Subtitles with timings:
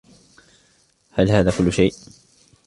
[1.11, 1.91] هل هذا کل شی؟